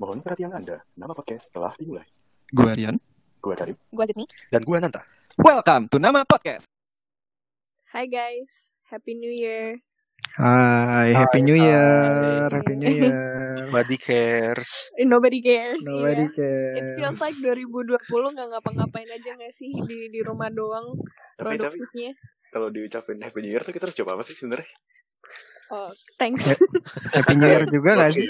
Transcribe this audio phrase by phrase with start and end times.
[0.00, 2.08] Mohon perhatian Anda, nama podcast telah dimulai.
[2.48, 2.96] Gue Rian.
[3.38, 3.76] Gue Karim.
[3.90, 4.24] Gua Sydney.
[4.48, 5.04] Dan gue Nanta.
[5.36, 6.64] Welcome to Nama Podcast.
[7.86, 8.48] Hai guys,
[8.88, 9.76] Happy New Year.
[10.36, 11.52] Hai, Happy New.
[11.52, 13.12] Year, Happy New Year.
[13.62, 14.88] Nobody cares.
[14.94, 15.80] Eh, Nobody cares.
[15.82, 16.76] Nobody iya.
[16.76, 17.20] It feels cares.
[17.20, 18.00] like 2020
[18.32, 20.96] nggak ngapa-ngapain aja nggak sih di di rumah doang
[21.36, 22.10] Tapi tapi produktifnya.
[22.48, 24.68] kalau diucapin Happy New Year tuh kita harus coba apa sih sebenarnya?
[25.70, 26.42] Oh, thanks.
[27.14, 28.26] Happy New Year juga gak sih?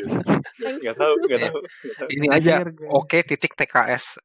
[0.60, 0.84] thanks.
[0.84, 1.56] Gak tahu, gak tahu.
[1.56, 2.08] nggak tahu.
[2.12, 2.52] Ini aja.
[2.92, 4.20] Oke titik TKS.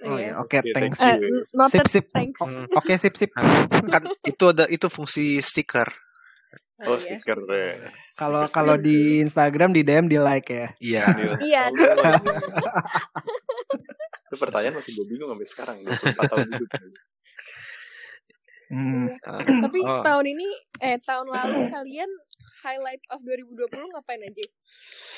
[0.00, 0.32] Oh Iya.
[0.32, 0.96] ya, oke, Iya, thanks.
[0.96, 1.44] thank you.
[1.52, 2.06] noted, Sip, sip.
[2.08, 2.40] thanks.
[2.40, 2.64] Hmm.
[2.72, 3.32] Oke, sip, sip.
[3.32, 5.88] Kan itu ada itu fungsi stiker.
[6.80, 7.20] Oh, Oh, iya.
[7.20, 7.38] stiker.
[8.16, 10.68] Kalau kalau di Instagram di DM di like ya.
[10.80, 11.04] Iya.
[11.40, 11.62] Iya.
[14.30, 15.76] Itu pertanyaan masih gue bingung sampai sekarang.
[15.82, 16.70] 24 tahun hidup.
[18.70, 19.10] Hmm.
[19.26, 19.42] Ah.
[19.42, 20.02] Tapi Oh.
[20.06, 20.46] tahun ini
[20.78, 22.10] eh tahun lalu kalian
[22.62, 24.46] highlight of 2020 ngapain aja?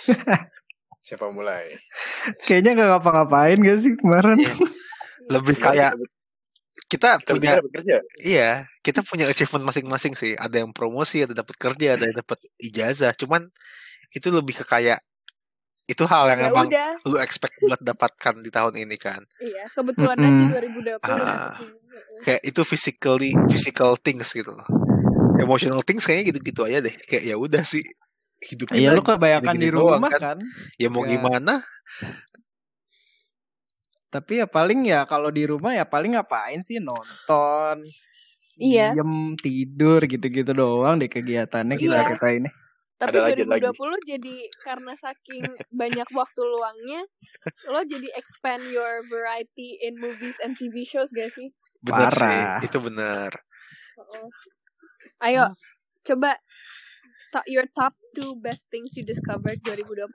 [1.06, 1.66] Siapa mulai?
[2.48, 4.38] Kayaknya gak ngapa-ngapain gak sih kemarin?
[4.40, 4.54] Iya.
[5.36, 5.92] Lebih kayak
[6.88, 7.96] kita kita punya dapat kerja.
[8.24, 10.32] iya, kita punya achievement masing-masing sih.
[10.36, 13.12] Ada yang promosi, ada dapat kerja, ada yang dapat ijazah.
[13.16, 13.52] Cuman
[14.12, 15.04] itu lebih ke kayak
[15.84, 19.22] itu hal yang Ya emang udah, lu expect buat dapatkan di tahun ini kan.
[19.38, 20.38] iya kebetulan Mm-mm.
[20.40, 21.18] aja 2020 Ah.
[21.52, 21.70] dapetin.
[22.22, 24.66] Kayak itu physically physical things gitu loh.
[25.36, 26.94] Emotional things kayaknya gitu-gitu aja deh.
[27.02, 27.82] Kayak ya udah sih
[28.42, 30.20] hidup kita lu kebanyakan di rumah kan.
[30.34, 30.38] kan.
[30.76, 31.10] Ya mau Ya.
[31.12, 31.62] gimana?
[34.08, 37.80] Tapi ya paling ya kalau di rumah ya paling ngapain sih nonton.
[38.54, 38.92] Iya.
[38.92, 42.08] Diem tidur gitu-gitu doang deh kegiatannya kita Iya.
[42.12, 42.50] kita ini.
[43.02, 45.42] Tapi Ada lagi, 2020 jadi karena saking
[45.82, 47.02] banyak waktu luangnya,
[47.66, 51.50] lo jadi expand your variety in movies and TV shows gak sih?
[51.82, 52.62] Bener Parah.
[52.62, 53.30] sih, itu bener.
[53.98, 54.30] Oo.
[55.18, 55.50] Ayo,
[56.06, 56.38] coba
[57.34, 60.06] to- your top two best things you discovered 2020.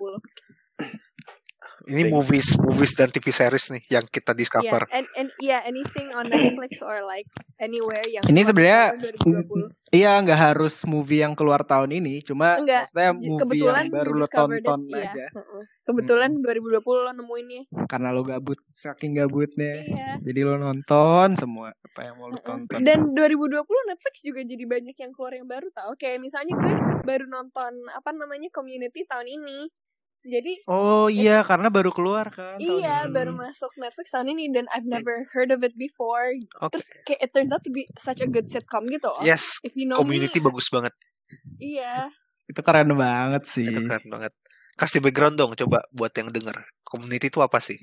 [1.88, 2.14] Ini Things.
[2.14, 4.82] movies, movies dan TV series nih yang kita Yeah, discover.
[4.92, 7.24] and and yeah, anything on Netflix or like
[7.58, 9.88] anywhere yang Ini sebenarnya discover 2020.
[9.88, 14.12] Iya nggak harus movie yang keluar tahun ini, cuma Enggak, maksudnya movie kebetulan yang baru
[14.12, 15.08] lo discovered it, tonton iya.
[15.08, 15.28] aja.
[15.32, 15.62] Heeh.
[15.88, 17.62] Kebetulan 2020 lo nemuinnya.
[17.88, 19.74] Karena lo gabut, saking gabutnya.
[19.88, 20.12] Iya.
[20.20, 22.84] Jadi lo nonton semua apa yang mau lo tonton.
[22.84, 25.96] Dan 2020 Netflix juga jadi banyak yang keluar yang baru tau.
[25.96, 26.74] Kayak misalnya gue
[27.08, 29.72] baru nonton apa namanya Community tahun ini.
[30.28, 32.60] Jadi Oh iya, karena baru keluar kan.
[32.60, 33.16] tahun iya ini.
[33.16, 36.36] baru masuk Netflix tahun ini dan I've never heard of it before.
[36.60, 36.76] Oke.
[36.76, 39.24] Terus kayak it turns out to be such a good sitcom gitu loh.
[39.24, 40.92] Yes, If you know community me, bagus banget.
[41.58, 42.12] iya.
[42.44, 43.64] Itu keren banget sih.
[43.64, 44.36] Itu keren banget.
[44.76, 46.60] Kasih background dong coba buat yang denger.
[46.84, 47.80] Community itu apa sih?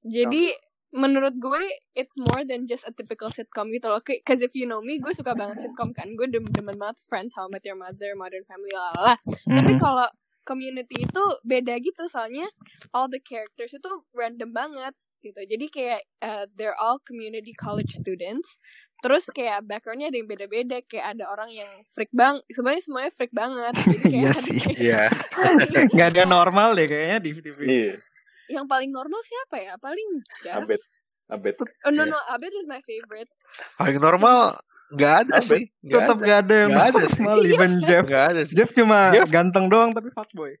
[0.00, 0.54] Jadi
[0.94, 1.62] menurut gue
[1.92, 3.98] it's more than just a typical sitcom gitu loh.
[3.98, 6.06] Cause if you know me, gue suka banget sitcom kan.
[6.14, 9.18] Gue dem demen banget Friends, How I Met Your Mother, Modern Family, lalala.
[9.42, 9.80] Tapi Mhm.
[9.80, 10.06] kalau
[10.44, 12.46] community itu beda gitu soalnya
[12.92, 14.94] all the characters itu random banget
[15.24, 15.40] gitu.
[15.40, 18.60] Jadi kayak uh, they're all community college students.
[19.00, 20.84] Terus kayak backgroundnya ada yang beda-beda.
[20.84, 22.40] Kayak ada orang yang freak bang.
[22.52, 23.72] Sebenarnya semuanya freak banget.
[23.72, 24.60] Jadi kayak Iya ada sih.
[24.76, 25.02] Iya.
[25.96, 27.58] Nggak ada normal deh kayaknya di TV.
[27.64, 27.92] Iya,
[28.52, 29.74] yang paling normal siapa ya?
[29.80, 30.08] Paling
[30.44, 30.60] Jeff.
[30.60, 30.80] Abed.
[31.32, 31.54] Abed.
[31.88, 32.12] Oh no Iya.
[32.12, 33.32] no, Abed is my favorite.
[33.80, 35.62] Paling normal nggak ada sih.
[35.80, 36.24] Nggak Tetap ada.
[36.24, 37.14] nggak ada yang Nggak ada sih.
[37.18, 38.04] normal, even Jeff.
[38.04, 38.54] Nggak ada sih.
[38.54, 40.52] Jeff cuma Jeff- ganteng doang tapi fuckboy.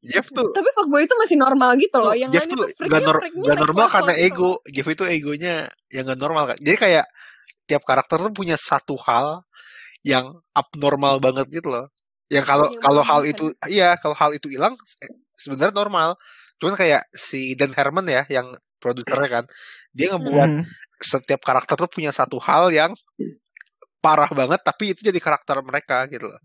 [0.00, 2.12] Jeff tuh Tapi fuckboy itu masih normal gitu loh.
[2.12, 4.50] Yang Jeff tuh itu gak, nor- gak normal karena gitu ego.
[4.66, 5.54] Jeff itu egonya
[5.88, 6.56] yang gak normal kan.
[6.58, 7.06] Jadi kayak
[7.64, 9.44] tiap karakter tuh punya satu hal
[10.04, 11.88] yang abnormal banget gitu loh.
[12.28, 16.16] Yang kalau Yang kalau hal mengganggu itu iya kalau hal itu hilang eh, sebenarnya normal.
[16.56, 19.44] Cuman kayak si Dan Herman ya yang produsernya kan
[19.90, 20.64] dia ngebuat Mhm.
[20.98, 22.92] setiap karakter tuh punya satu hal yang
[24.04, 26.40] parah banget tapi itu jadi karakter mereka gitu loh.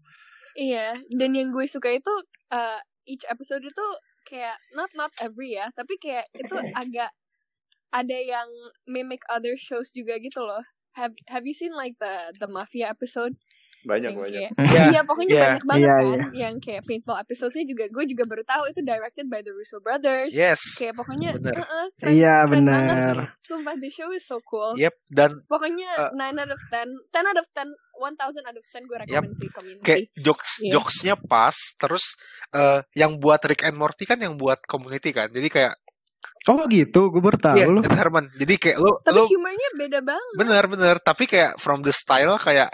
[0.56, 2.12] Iya, dan yang gue suka itu
[2.56, 3.86] uh, each episode itu
[4.24, 7.12] kayak not not every ya, tapi kayak itu agak
[7.90, 8.48] ada yang
[8.88, 10.64] mimic other shows juga gitu loh.
[10.96, 13.38] Have Have you seen like the the mafia episode?
[13.82, 14.42] Banyak, yang banyak.
[14.50, 15.44] kayak Iya, iya pokoknya iya.
[15.46, 16.26] banyak banget Iya, kan iya.
[16.38, 20.32] yang kayak paintball episodesnya juga gue juga baru tahu itu directed by the Russo brothers
[20.32, 20.60] Yes.
[20.76, 21.56] kayak pokoknya Bener.
[21.56, 22.96] keren- Iya keren banget.
[23.00, 23.18] benar.
[23.42, 27.24] sumpah the show is so cool Yep dan pokoknya Uh, 9 out of 10 10
[27.26, 28.16] out of 10 1000
[28.46, 30.72] out of 10 gue rekomend sih community kayak jokes Iya.
[30.74, 32.16] jokesnya pas terus
[32.52, 35.76] eh, yang buat Rick and Morty kan yang buat community kan jadi kayak
[36.46, 37.80] Oh gitu, gue baru tahu iya loh.
[37.80, 41.80] Dan Herman jadi kayak lo tapi lo humornya beda banget bener bener tapi kayak from
[41.80, 42.68] the style kayak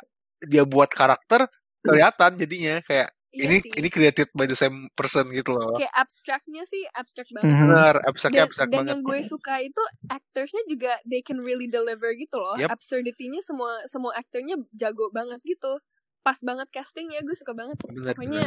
[0.44, 1.48] dia buat karakter
[1.82, 3.72] kelihatan jadinya kayak Iya ini sih.
[3.84, 7.62] ini created by the same person gitu loh kayak abstraknya sih abstrak banget Mhm.
[7.68, 11.68] bener abstraknya dan, abstrak dan banget yang gue suka itu actorsnya juga they can really
[11.68, 12.72] deliver gitu loh Yep.
[12.80, 15.84] absurdity-nya semua semua aktornya jago banget gitu
[16.24, 18.44] pas banget casting ya gue suka banget bener pokoknya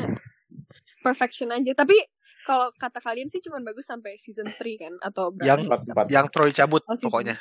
[1.05, 1.95] perfection aja tapi
[2.49, 5.45] kalau kata kalian sih cuma bagus sampai season 3 kan atau berapa?
[5.53, 6.07] Yang Empat, empat.
[6.09, 7.37] yang Troy cabut Oh, season.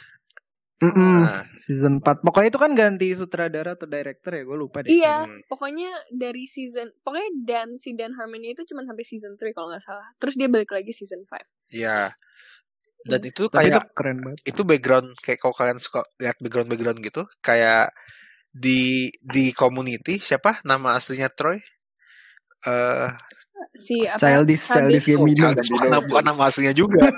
[0.78, 1.26] Mm-mm.
[1.26, 2.22] Nah, Season 4.
[2.22, 4.94] Pokoknya itu kan ganti sutradara atau director ya, gue lupa deh.
[4.94, 5.42] Iya, Hmm.
[5.50, 9.82] pokoknya dari season pokoknya Dan si Dan Harmony itu cuma sampai season 3 kalau nggak
[9.82, 10.06] salah.
[10.22, 11.42] Terus dia balik lagi season 5.
[11.74, 12.14] Iya.
[13.02, 14.40] Dan itu Tapi itu kayak keren banget.
[14.46, 17.90] itu background kayak kalau kalian suka lihat background background gitu kayak
[18.52, 21.58] di di community siapa nama aslinya Troy?
[22.66, 23.10] Eh
[23.74, 24.18] Si apa?
[24.18, 25.38] Childish, Childish Gambino.
[25.50, 27.02] Childish bukan, nama- bukan nama aslinya juga.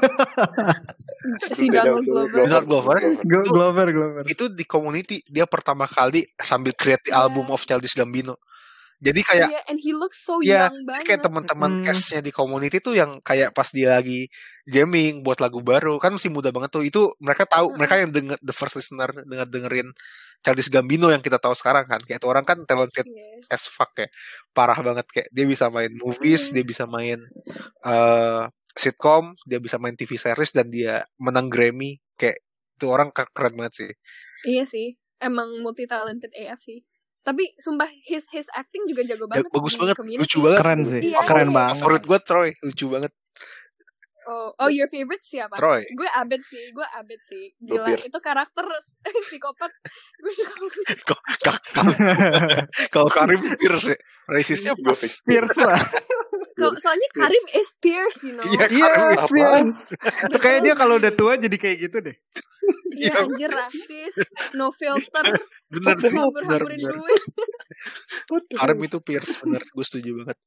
[1.45, 2.39] si Donald Glover.
[2.45, 2.95] Donald Glover.
[3.21, 4.21] Glo- Glover, Glover.
[4.25, 7.27] itu di community dia pertama kali sambil create the Iya.
[7.27, 8.39] album of Childish Gambino.
[8.99, 11.07] Jadi kayak Iya, and he looks so Iya, young banget.
[11.07, 11.83] kayak teman-teman Hmm.
[11.83, 14.27] castnya di community tuh yang kayak pas dia lagi
[14.65, 17.77] jamming buat lagu baru kan masih muda banget tuh itu mereka tahu Mm-mm.
[17.79, 19.87] mereka yang denger the first listener denger dengerin
[20.39, 23.39] Childish Gambino yang kita tahu sekarang kan kayak itu orang kan talented Iya.
[23.47, 24.11] as fuck ya
[24.49, 26.53] parah banget kayak dia bisa main movies Iya.
[26.53, 27.19] dia bisa main
[27.81, 28.43] eh
[28.73, 32.39] sitcom dia bisa main TV series dan dia menang Grammy kayak
[32.75, 33.91] itu orang ke- keren banget sih
[34.41, 36.79] Iya sih, emang multi talented AF sih.
[37.29, 39.53] Tapi sumpah his his acting juga jago Ya, banget.
[39.53, 40.21] bagus di banget community.
[40.25, 41.01] lucu banget Keren sih.
[41.05, 41.53] Iya, Keren iya.
[41.53, 41.75] banget.
[41.77, 43.11] favorit gue Troy lucu banget
[44.25, 45.57] Oh, oh your favorite siapa?
[45.57, 47.49] Troy Gue Abed sih, gue Abed sih.
[47.59, 48.61] Gila, itu karakter
[49.25, 49.73] psikopat.
[52.93, 53.97] Kalau Karim Pierce ya
[54.29, 55.21] rasisnya Gue fix.
[55.25, 55.81] Pierce lah.
[56.59, 58.43] Kalau soalnya Karim is Pierce, you know.
[58.43, 59.31] Iya, Iya, Karim?
[59.31, 59.79] Pierce.
[60.37, 62.15] Kayak dia kalau udah tua jadi kayak gitu deh.
[62.99, 64.15] Iya, anjir rasis,
[64.53, 65.25] no filter,
[65.71, 67.23] bener sih bener bener duit.
[68.53, 70.37] Karim itu Pierce bener gue setuju banget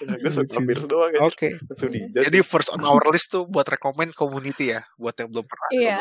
[0.00, 1.20] Gue suka Pierce doang ya.
[1.20, 2.24] oke dijat.
[2.24, 5.96] jadi first on our list tuh buat rekomend community ya buat yang belum pernah Iya.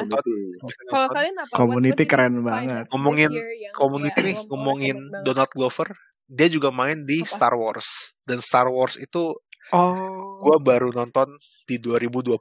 [0.88, 1.52] Kalau kalian apa?
[1.54, 2.88] Community keren banget.
[2.96, 3.30] Ngomongin
[3.76, 4.96] community ya, nih ngomongin?
[5.28, 5.92] Donald Glover
[6.30, 7.30] dia juga main di Apa?
[7.30, 9.36] Star Wars dan Star Wars itu
[9.72, 10.40] Oh.
[10.42, 11.36] gue baru nonton
[11.68, 12.40] di 2020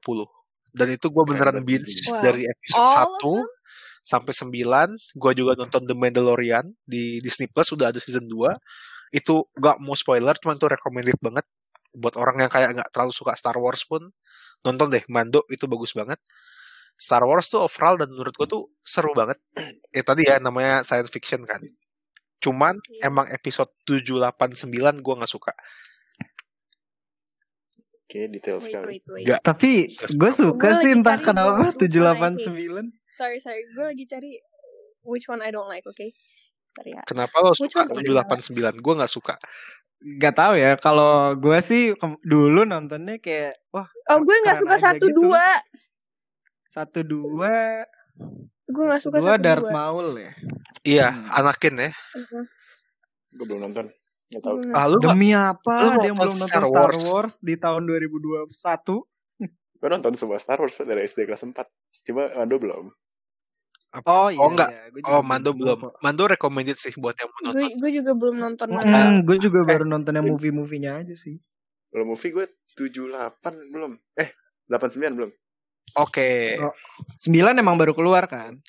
[0.73, 1.93] dan itu gue beneran Keren binge.
[2.09, 2.23] Wow.
[2.23, 7.69] dari episode All of 1 sampai 9 gue juga nonton The Mandalorian di Disney Plus
[7.69, 8.55] sudah ada season 2
[9.13, 11.45] itu gak mau spoiler cuman itu recommended banget
[11.97, 14.13] buat orang yang kayak nggak terlalu suka Star Wars pun.
[14.63, 16.21] Nonton deh Mando itu bagus banget.
[16.99, 19.39] Star Wars tuh overall dan menurut gue tuh seru banget.
[19.97, 21.61] Ya tadi ya namanya science fiction kan.
[22.45, 23.11] Cuman Iya.
[23.11, 25.53] emang episode 7, 8, 9 gue nggak suka
[28.09, 28.87] Oke, detail Wait, sekali.
[28.89, 29.25] wait, wait.
[29.29, 29.41] Nggak.
[29.45, 32.89] Tapi gue suka Gua sih entah cari kenapa one I 789.
[33.15, 33.63] Sorry, sorry.
[33.71, 34.31] Gue lagi cari
[35.05, 36.09] which one I don't like, oke?
[36.69, 37.03] Bentar ya.
[37.05, 37.85] kenapa lo Which suka?
[37.85, 39.35] 7, 8, 9 gue nggak suka
[40.17, 40.79] Gak tahu ya.
[40.79, 41.91] Kalau gue sih
[42.23, 45.17] dulu nontonnya kayak wah Oh, gue nggak Keren suka aja satu gitu.
[45.21, 45.45] dua.
[46.67, 47.83] satu dua
[48.65, 49.73] Gue nggak suka dua satu Darth dua.
[49.75, 50.33] Maul ya.
[50.83, 51.29] iya Hmm.
[51.35, 52.43] Anakin ya Mhm.
[53.35, 53.87] Gue belum nonton.
[54.29, 55.75] Gak nggak- ah lu Demi apa?
[55.75, 57.03] lu nonton belum nonton Star Star Wars?
[57.03, 58.53] Wars, di tahun 2021?
[59.75, 61.65] Gue nonton semua Star Wars dari SD kelas 4.
[62.05, 62.85] Cuma Mando belum.
[63.97, 64.37] Oh iya.
[64.37, 64.69] Oh, enggak.
[64.69, 64.83] iya.
[65.09, 65.79] Oh, Mando belum.
[65.81, 65.95] kok.
[65.99, 67.79] Mando recommended sih buat yang mau Gue nonton.
[67.79, 69.01] gue juga belum nonton Hmm, mana.
[69.19, 71.41] gue juga baru nonton yang movie-movienya aja sih.
[71.89, 72.47] Belum movie gue
[72.77, 73.97] 78 belum.
[74.15, 74.29] Eh,
[74.69, 75.31] 89 belum.
[75.97, 76.61] Oke.
[76.61, 76.75] Oh,
[77.17, 78.61] Sembilan emang baru keluar kan?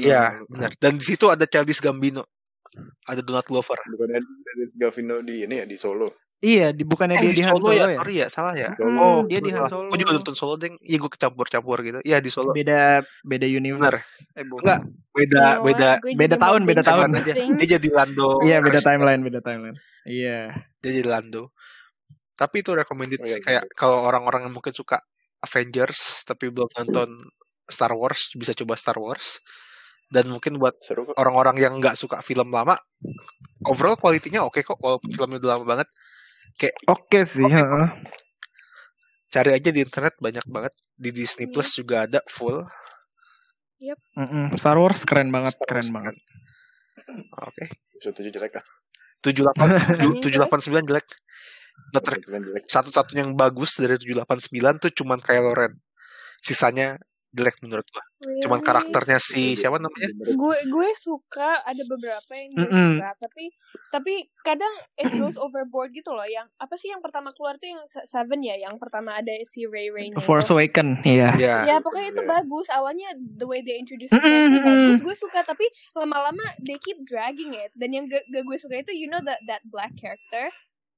[0.00, 0.72] Iya, benar.
[0.74, 2.24] Dan di situ ada Childish Gambino.
[3.06, 3.78] Ada Donald Glover.
[3.86, 6.08] Bukannya dari Gavino di ini ya di Solo.
[6.44, 7.86] Iya, di bukannya Eh, dia di di Han Solo Solo ya?
[7.88, 7.96] ya?
[7.96, 8.68] Sorry ya, salah ya.
[8.68, 8.90] Di Solo.
[8.92, 9.64] Hmm, Oh, dia di Han.
[9.64, 9.88] Solo.
[9.88, 10.74] Gue juga nonton Solo, Deng.
[10.84, 11.98] Iya, gue kecampur-campur gitu.
[12.04, 12.52] Iya, di Solo.
[12.52, 14.04] Beda beda universe.
[14.36, 14.60] Eh, bukan.
[14.60, 14.80] Enggak,
[15.16, 17.08] beda know beda beda tahun, beda tahun.
[17.16, 17.50] everything.
[17.56, 18.28] dia jadi Lando.
[18.44, 19.78] Iya, beda timeline, beda timeline.
[20.04, 20.52] Iya.
[20.84, 21.54] Dia jadi Lando.
[22.36, 25.00] Tapi itu recommended Oh, iya, sih kayak kalau orang-orang yang mungkin suka
[25.40, 27.24] Avengers tapi belum nonton
[27.64, 29.40] Star Wars bisa coba Star Wars.
[30.12, 30.78] Dan mungkin buat
[31.18, 32.78] orang-orang yang nggak suka film lama,
[33.66, 35.88] overall kualitinya oke kok walaupun filmnya udah lama banget.
[36.86, 37.42] Oke sih.
[37.42, 37.86] Oke, heeh.
[39.34, 40.72] Cari aja di internet banyak banget.
[40.94, 41.52] Di Disney Iya.
[41.52, 42.62] Plus juga ada full.
[44.16, 44.54] Mm-mm.
[44.56, 46.16] Star Wars keren banget, Star keren Wars banget.
[47.42, 47.64] Oke.
[47.98, 48.66] Episode 7 jelek ah.
[49.24, 49.68] tujuh delapan
[50.24, 51.06] tujuh delapan sembilan jelek.
[51.90, 52.64] Not rek- 89 jelek.
[52.70, 55.74] Satu-satunya yang bagus dari tujuh delapan sembilan tuh cuman Kylo Ren.
[56.38, 56.94] Sisanya
[57.34, 58.04] jelek menurut gua.
[58.40, 58.64] Cuman Really?
[58.64, 60.08] karakternya si siapa namanya?
[60.24, 62.90] gue gue suka ada beberapa yang gue Mm-mm.
[62.96, 63.44] suka tapi
[63.90, 67.82] tapi kadang it goes overboard gitu loh yang apa sih yang pertama keluar tuh yang
[67.84, 71.34] se- Seven ya yang pertama ada si Ray Ray Force Awaken, iya.
[71.34, 71.56] Ya.
[71.66, 72.30] ya pokoknya itu Iya.
[72.32, 76.96] bagus awalnya the way they introduce Mm-mm, character bagus gue suka tapi lama-lama they keep
[77.02, 80.48] dragging it dan yang gak, gak gue suka itu you know that that black character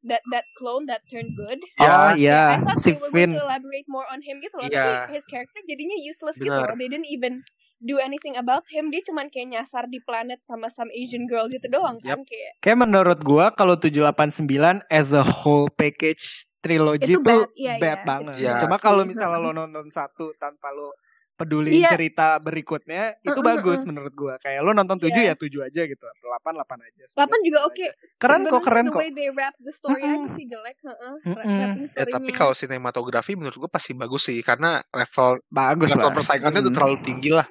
[0.07, 2.15] that that clone that turned good Oh Ya.
[2.15, 5.07] iya, I thought si they were going to elaborate more on him gitu loh Iya.
[5.07, 6.73] tapi his character jadinya useless gitu Benar.
[6.73, 7.43] loh they didn't even
[7.79, 11.69] do anything about him dia cuman kayak nyasar di planet sama some Asian girl gitu
[11.69, 14.49] doang kan kayak Kayak menurut gua kalau 789
[14.89, 18.09] as a whole package trilogy Itu tuh bad, iya, bad iya.
[18.09, 18.35] banget.
[18.41, 18.53] Iya.
[18.59, 20.97] Cuma kalau misalnya lo nonton satu tanpa lo
[21.37, 21.93] peduli Iya.
[21.93, 23.89] cerita berikutnya, itu Heeh, bagus heeh.
[23.89, 24.35] menurut gua.
[24.41, 25.33] Kayak lo nonton tujuh Iya.
[25.33, 27.05] ya tujuh aja gitu, delapan delapan aja.
[27.07, 27.85] 8 juga 11 oke.
[27.85, 27.89] aja.
[28.17, 29.01] Keren kok, keren the kok.
[29.01, 30.77] way they wrap the story aja sih jelek.
[31.23, 36.15] Wrapping Ya tapi kalau sinematografi menurut gue pasti bagus sih karena level Bagus level lah.
[36.17, 36.79] persaingannya udah Mm.
[36.81, 37.47] terlalu tinggi lah.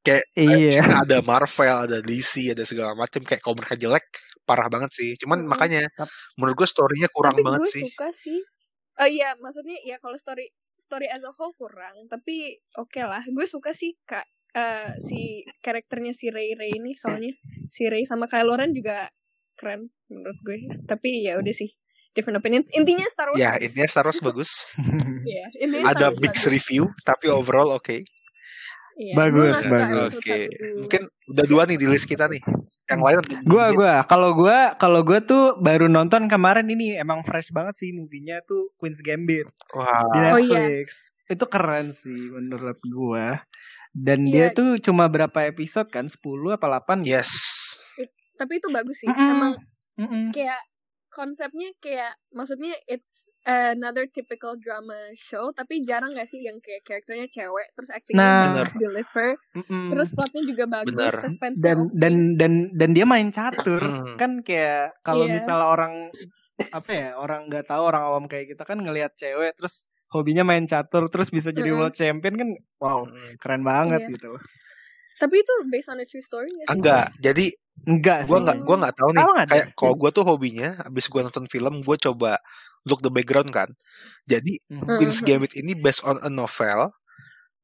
[0.00, 0.82] Kayak Iya.
[1.02, 4.04] Ada Marvel, ada DC, ada segala macam kayak kalau mereka jelek
[4.42, 5.10] parah banget sih.
[5.14, 5.50] Cuman Mm-mm.
[5.50, 5.82] makanya
[6.34, 7.84] menurut gue story-nya kurang tapi banget gue sih.
[7.86, 8.40] suka sih.
[8.98, 13.22] Oh iya, maksudnya ya kalau story story as a whole kurang, tapi oke lah.
[13.28, 17.34] Gue suka sih kak eh, si karakternya si Ray Ray ini soalnya
[17.68, 19.10] si Ray sama Kylo Ren juga
[19.58, 20.58] keren menurut gue.
[20.86, 21.68] Tapi ya udah sih
[22.16, 22.64] different opinion.
[22.72, 23.38] Intinya Star Wars.
[23.38, 23.64] Ya bagus.
[23.68, 24.50] intinya Star Wars bagus.
[25.28, 26.54] Iya, intinya Star ada Wars mixed bagus.
[26.56, 28.00] review tapi overall oke.
[28.98, 29.86] Iya, Bagus, gue nggak suka bagus.
[29.86, 30.38] episode Oke.
[30.42, 30.66] satu.
[30.82, 32.42] Mungkin udah dua nih di list kita nih.
[32.88, 37.52] Yang lain Gua gua kalau gua kalau gua tuh baru nonton kemarin ini emang fresh
[37.52, 40.60] banget sih movie-nya tuh Queen's Gambit Wah, di Oh, iya.
[40.64, 40.88] Netflix.
[41.28, 43.44] Itu keren sih menurut gua.
[43.92, 44.52] Dan Iya.
[44.52, 46.08] dia tuh cuma berapa episode kan?
[46.08, 46.16] 10
[46.50, 47.12] apa 8 gitu.
[47.12, 47.30] yes.
[48.36, 49.08] Tapi itu bagus sih.
[49.08, 49.28] Mm-mm.
[49.28, 49.52] Emang
[49.98, 50.30] Mm-mm.
[50.30, 50.62] kayak
[51.08, 57.26] konsepnya kayak maksudnya it's another typical drama show tapi jarang gak sih yang kayak karakternya
[57.26, 58.42] cewek terus actingnya Nah.
[58.52, 59.88] bener deliver Mm-mm.
[59.88, 61.14] terus plotnya juga bagus Bener.
[61.18, 64.14] suspense dan dan dan dan dia main catur Hmm.
[64.14, 65.34] kan kayak kalau Iya.
[65.34, 65.94] misalnya orang
[66.68, 70.64] apa ya orang nggak tahu orang awam kayak kita kan ngelihat cewek terus hobinya main
[70.64, 71.80] catur terus bisa jadi Mm-mm.
[71.80, 73.00] world champion kan wow
[73.38, 74.12] keren banget Iya.
[74.12, 74.32] gitu
[75.20, 76.74] tapi itu based on a true story gak sih?
[76.78, 77.06] Enggak.
[77.22, 77.46] Jadi
[77.86, 79.26] enggak gua sih nggak gua nggak tahu nih.
[79.44, 79.46] Ada?
[79.48, 82.32] Kayak kalau gua tuh hobinya abis gua nonton film gua coba
[82.88, 83.70] look the background kan.
[84.28, 84.98] Jadi Mhm.
[84.98, 85.26] Queen's Mhm.
[85.26, 86.92] Gambit ini based on a novel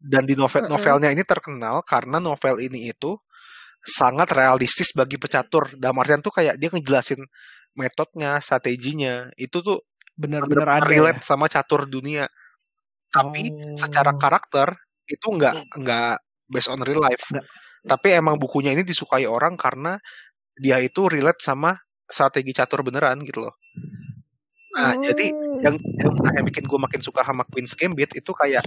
[0.01, 3.17] dan di novel novelnya ini terkenal karena novel ini itu
[3.85, 5.75] sangat realistis bagi pecatur.
[5.79, 7.21] Dalam artian tuh kayak dia ngejelasin
[7.79, 9.31] metodenya, strateginya.
[9.39, 9.83] Itu tuh
[10.19, 11.15] bener-bener benar-benar ada ya?
[11.15, 12.27] relate sama catur dunia.
[13.13, 13.77] Tapi Oh.
[13.79, 14.75] secara karakter
[15.11, 16.15] itu nggak nggak
[16.49, 17.25] based on real life.
[17.31, 17.45] Nggak.
[17.85, 20.01] Tapi emang bukunya ini disukai orang karena
[20.57, 21.77] dia itu relate sama
[22.09, 23.55] strategi catur beneran gitu loh.
[24.75, 25.03] Nah, Oh.
[25.07, 25.31] jadi
[25.63, 28.67] yang yang, yang bikin gue makin suka sama Queen's Gambit itu kayak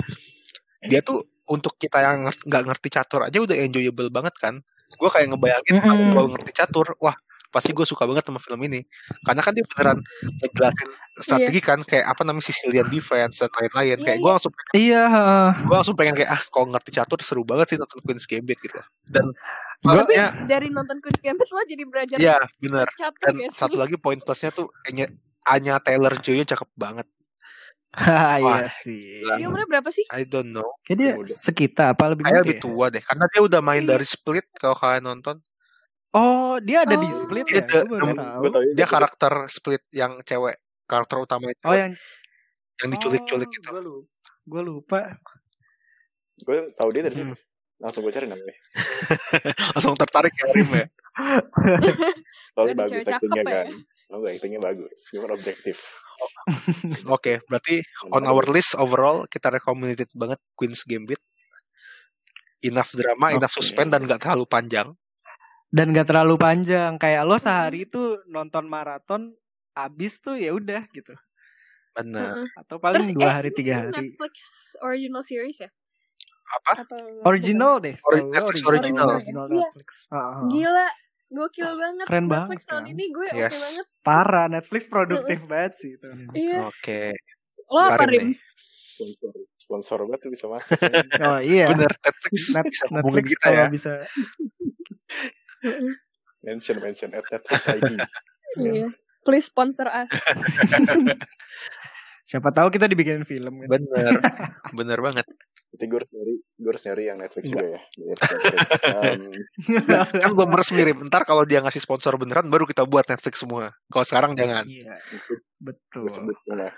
[0.87, 4.63] dia tuh untuk kita yang nggak ngerti catur aja udah enjoyable banget kan.
[4.95, 6.15] Gue kayak ngebayangin kalau Mm-mm.
[6.15, 7.15] gue ngerti catur, wah
[7.57, 8.85] pasti gue suka banget sama film ini.
[9.25, 9.97] Karena kan dia beneran
[10.37, 13.97] ngejelasin strategi kan kayak apa namanya Sicilian defense dan lain-lain.
[13.97, 14.21] Iya, Kayak iya.
[14.21, 15.49] gue langsung iya heeh.
[15.65, 18.77] gue langsung pengen kayak ah kalau ngerti catur seru banget sih nonton Queen's Gambit gitu.
[19.03, 19.33] Dan
[19.79, 20.13] Gua- tapi
[20.45, 22.85] dari nonton Queen's Gambit lo jadi belajar ya bener.
[22.93, 23.49] catur Dan sih?
[23.55, 25.09] satu lagi poin plusnya tuh kayaknya
[25.43, 27.09] Anya Taylor Joy cakep banget.
[27.97, 30.05] Iya Wah, sih dia umurnya berapa sih?
[30.07, 30.69] I don't know.
[30.85, 31.33] Dia Muda.
[31.33, 32.61] sekitar apa lebih Kayak muda lebih ya?
[32.61, 33.01] tua deh.
[33.01, 33.89] Karena dia udah main Iya.
[33.89, 35.41] dari Split kalau kalian nonton.
[36.17, 37.13] Oh, dia ada di Oh.
[37.21, 37.85] Split Dia ya?
[37.85, 38.13] Gue baru
[38.49, 38.73] tahu.
[38.73, 40.57] Dia karakter Split yang cewek.
[40.89, 41.93] Karakter utama itu Oh, yang
[42.81, 43.67] yang diculik-culik gitu.
[43.69, 44.09] Gue lupa.
[44.47, 44.99] Gue lupa.
[46.41, 47.33] Gue tau dia dari situ.
[47.33, 47.45] Hmm.
[47.77, 48.55] Langsung gue cari namanya.
[49.77, 50.85] Langsung tertarik ya Rim ya.
[52.57, 53.53] Soalnya bagus actingnya ya.
[53.61, 53.67] kan.
[54.07, 54.99] Oh enggak, actingnya bagus.
[55.13, 55.77] Cuma objektif.
[57.13, 61.21] Oke, berarti on our list overall kita recommended banget Queen's Gambit.
[62.65, 63.61] Enough drama, enough Oke.
[63.61, 64.89] suspense dan gak terlalu panjang.
[65.67, 66.95] Dan gak terlalu panjang.
[66.95, 69.35] Kayak lo sehari itu nonton maraton,
[69.75, 71.13] abis tuh ya udah gitu.
[71.97, 72.45] Heeh.
[72.55, 73.91] Atau paling Terus, dua eh, hari tiga hari.
[73.91, 74.33] Netflix
[74.79, 75.69] original series ya?
[76.47, 76.87] Apa?
[76.87, 77.97] Atau Original deh.
[77.99, 79.07] Gue Netflix original.
[79.19, 79.57] Original Iya.
[79.67, 79.89] Netflix.
[80.07, 80.37] Heeh.
[80.47, 80.87] Gila,
[81.27, 82.05] gokil banget.
[82.07, 82.93] Keren Netflix banget, tahun kan?
[82.95, 83.35] ini gue Yes.
[83.35, 83.85] oke banget.
[84.05, 86.07] Parah, Netflix produktif banget sih itu.
[86.31, 86.57] Iya.
[86.71, 87.01] Oke.
[87.67, 88.23] Lo apa Karim Rim?
[88.31, 88.35] nih.
[88.87, 89.33] Sponsor.
[89.59, 90.79] Sponsor banget tuh bisa masuk.
[91.27, 91.65] Oh iya.
[91.67, 93.67] Bener, Netflix bisa Netflix ngomongin kita kalau ya.
[93.67, 93.91] bisa.
[96.45, 97.09] mention, mention.
[97.13, 97.97] At Netflix ID.
[98.57, 98.89] Iya.
[99.21, 100.09] Please sponsor us.
[102.27, 103.69] Siapa tahu kita dibikinin film kan.
[103.69, 104.17] Bener,
[104.79, 105.27] bener banget.
[105.67, 107.79] Berarti gue harus nyari, gue harus nyari yang Netflix juga ya.
[108.97, 109.31] Um,
[110.11, 111.05] Kan belum resmi Rim.
[111.07, 113.71] Ntar kalau dia ngasih sponsor beneran baru kita buat Netflix semua.
[113.87, 114.67] Kalau sekarang jangan.
[114.67, 114.95] Iya,
[115.61, 116.07] betul.
[116.07, 116.71] gue sebut lah.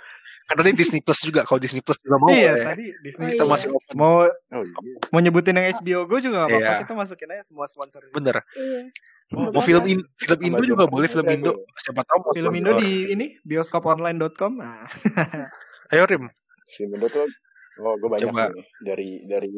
[0.50, 1.46] Karena ini Disney Plus juga.
[1.46, 2.74] Kalau Disney Plus juga mau iya, ya.
[2.74, 3.52] tadi Disney Oh, Kita iya.
[3.54, 3.94] masih open.
[3.94, 4.76] mau Oh iya.
[5.08, 6.66] mau nyebutin yang HBO Go juga gak apa-apa.
[6.66, 6.82] Iya.
[6.82, 8.02] Kita masukin aja semua sponsor.
[8.10, 8.42] Bener.
[8.52, 8.82] Iya.
[9.30, 11.54] Oh, Mau film in, film Indo juga boleh film Indo.
[11.78, 14.52] Siapa tahu mau Film Indo di ini bioskoponline.com.
[14.58, 14.90] Nah.
[15.94, 16.26] Ayo Rim.
[16.68, 17.30] Film Indo tuh,
[17.78, 18.50] oh gue banyak Coba.
[18.50, 18.66] nih.
[18.82, 19.54] Dari dari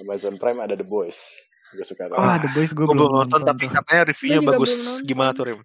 [0.00, 1.44] Amazon Prime ada The Boys.
[1.70, 2.16] Gue suka tuh.
[2.16, 4.72] Oh, The Boys gue Gue belum nonton tapi katanya reviewnya bagus.
[4.72, 5.04] nonton.
[5.04, 5.60] Gimana tuh Rim?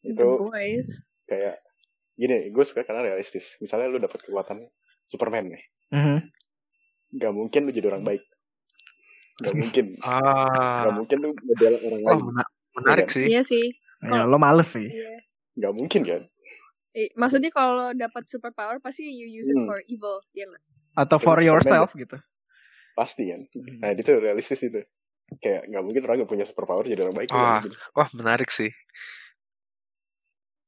[0.00, 0.88] itu The Boys.
[1.26, 1.56] kayak
[2.18, 3.54] gini, gue suka karena realistis.
[3.58, 4.66] Misalnya lu dapat kekuatan
[5.00, 6.18] Superman nih, Mhm.
[7.16, 8.26] gak mungkin lu jadi orang baik.
[9.38, 9.96] Gak mungkin.
[10.02, 10.82] Ah.
[10.84, 12.22] Gak mungkin lu ngebela orang Oh, lain.
[12.26, 13.24] mena- menarik sih.
[13.24, 13.70] Iya sih.
[14.00, 14.84] Ya, lo males sih.
[14.84, 15.14] Iya.
[15.56, 16.22] Gak mungkin kan?
[16.90, 19.64] Eh, maksudnya kalau dapat superpower pasti you use it Hmm.
[19.64, 20.64] for evil, ya nggak?
[20.96, 22.18] Atau for Terus yourself gitu.
[22.92, 23.46] Pasti kan.
[23.46, 23.78] Hmm.
[23.78, 24.82] Nah itu realistis itu.
[25.36, 27.30] Kayak nggak mungkin orang nggak punya superpower jadi orang baik.
[27.30, 27.62] Ah.
[27.92, 28.74] Wah menarik sih.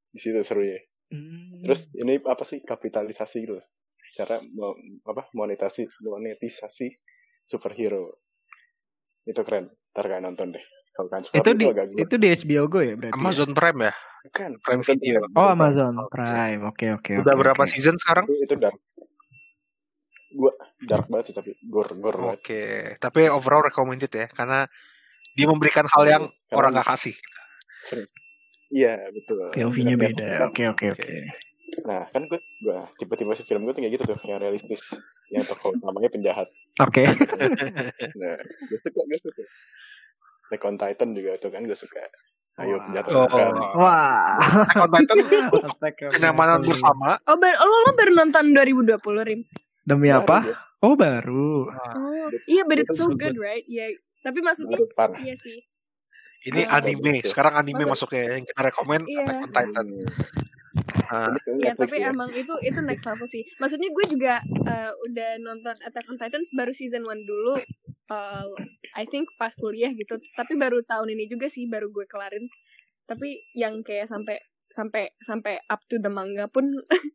[0.08, 0.78] Di situ serunya.
[1.10, 1.66] Hmm.
[1.66, 3.66] Terus ini apa sih kapitalisasi gitu loh.
[4.14, 6.86] Cara mo- apa monetisasi monetisasi
[7.42, 8.18] superhero.
[9.22, 9.66] Itu keren.
[9.90, 10.64] Ntar kalian nonton deh.
[10.90, 13.14] Kalau kalian suka itu di agak itu di HBO Go ya berarti.
[13.14, 13.18] ya?
[13.18, 13.94] Amazon Prime ya.
[14.20, 15.18] Bukan, Prime Video.
[15.34, 15.48] Oh.
[15.48, 16.62] Amazon Prime.
[16.66, 17.12] Oke oke.
[17.22, 17.70] Udah oke, berapa oke.
[17.70, 18.26] season sekarang?
[18.26, 18.78] Itu, itu dark.
[20.30, 20.52] Gua
[20.86, 22.38] dark banget sih tapi gore banget.
[22.38, 22.62] Oke,
[23.02, 24.66] tapi overall recommended ya karena
[25.34, 27.14] dia memberikan hal yang Karena- orang nggak kasih.
[28.70, 29.50] Iya betul.
[29.50, 30.46] POV-nya beda.
[30.46, 31.14] Oke oke oke.
[31.86, 35.42] Nah kan gue, gue tipe-tipe si film gue tuh kayak gitu tuh, yang realistis, yang
[35.42, 36.48] tokoh utamanya penjahat.
[36.78, 37.04] Oke.
[38.20, 39.42] Nah, gue suka, gue suka.
[40.50, 42.02] Attack on Titan juga tuh kan gue suka.
[42.58, 42.82] Ayo Wah.
[42.86, 43.26] penjahat Oh.
[43.30, 43.54] kan.
[43.78, 44.38] Wah.
[44.38, 45.18] Attack on Titan
[46.14, 47.18] kenyamanan bersama.
[47.26, 48.98] Oh, bar lo, lo baru nonton 2020,
[49.30, 49.40] Rim?
[49.86, 50.38] Demi Baru apa?
[50.46, 51.68] dia, Oh baru.
[51.70, 53.62] Oh, iya, but it's Itu so good, right?
[53.68, 53.92] Iya,
[54.24, 54.80] tapi maksudnya,
[55.20, 55.60] iya sih.
[56.42, 57.20] Ini Ah, anime.
[57.20, 57.28] bagus.
[57.28, 57.92] Sekarang anime Bagus.
[57.98, 59.20] masuknya yang kita rekomend Iya.
[59.20, 59.86] Attack on Titan.
[59.90, 62.08] Iya, Netflix tapi ya.
[62.08, 63.42] emang itu itu next level sih.
[63.58, 67.54] Maksudnya gue juga eh, udah nonton Attack on Titan baru season 1 dulu.
[68.10, 68.46] eh,
[68.92, 70.16] I think pas kuliah gitu.
[70.34, 72.46] Tapi baru tahun ini juga sih baru gue kelarin.
[73.04, 76.62] Tapi yang kayak sampai sampai sampai up to the manga pun